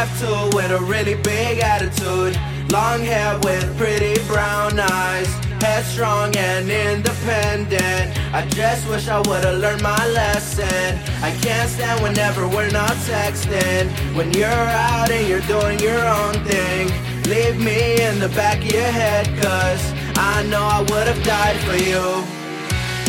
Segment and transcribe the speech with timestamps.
[0.00, 2.34] with a really big attitude.
[2.72, 5.28] Long hair with pretty brown eyes.
[5.60, 8.08] Headstrong and independent.
[8.32, 10.98] I just wish I would've learned my lesson.
[11.22, 13.90] I can't stand whenever we're not texting.
[14.16, 16.88] When you're out and you're doing your own thing.
[17.28, 19.84] Leave me in the back of your head, cause
[20.16, 22.24] I know I would've died for you.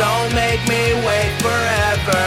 [0.00, 2.24] Don't make me wait forever,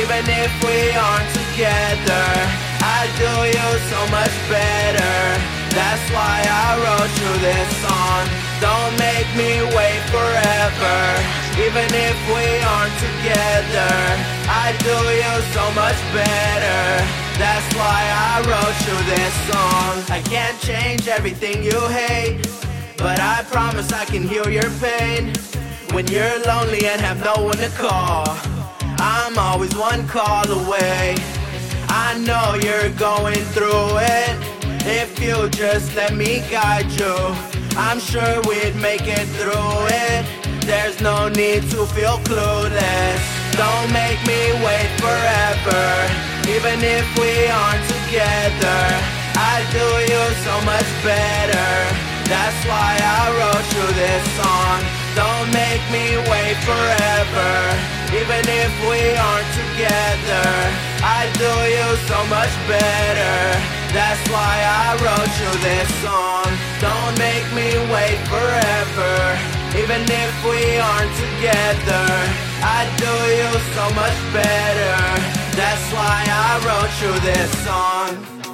[0.00, 2.71] even if we aren't together.
[2.82, 5.14] I do you so much better.
[5.70, 8.22] That's why I wrote you this song.
[8.58, 10.98] Don't make me wait forever,
[11.62, 13.94] even if we aren't together.
[14.50, 16.82] I do you so much better.
[17.38, 20.02] That's why I wrote you this song.
[20.10, 22.42] I can't change everything you hate,
[22.98, 25.32] but I promise I can heal your pain.
[25.94, 28.24] When you're lonely and have no one to call,
[28.98, 31.14] I'm always one call away.
[32.12, 34.36] I know you're going through it.
[34.84, 37.16] If you just let me guide you,
[37.72, 40.20] I'm sure we'd make it through it.
[40.68, 43.20] There's no need to feel clueless.
[43.56, 45.88] Don't make me wait forever,
[46.52, 48.82] even if we aren't together.
[49.32, 51.72] I do you so much better.
[52.28, 54.84] That's why I wrote you this song.
[55.16, 57.71] Don't make me wait forever,
[61.22, 63.36] I do you so much better.
[63.94, 66.50] That's why I wrote you this song.
[66.82, 69.14] Don't make me wait forever,
[69.78, 72.06] even if we aren't together.
[72.66, 74.98] I do you so much better.
[75.54, 78.51] That's why I wrote you this song.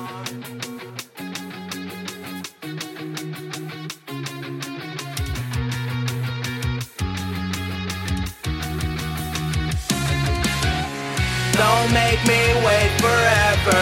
[11.88, 13.80] Don't make me wait forever.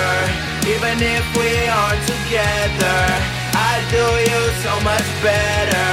[0.62, 2.98] Even if we aren't together
[3.50, 5.90] I do you so much better.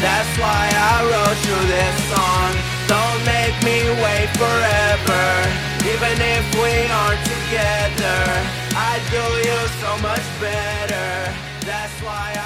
[0.00, 2.50] That's why I wrote you this song.
[2.88, 5.24] Don't make me wait forever.
[5.84, 8.20] Even if we aren't together
[8.72, 11.12] I do you so much better.
[11.68, 12.39] That's why I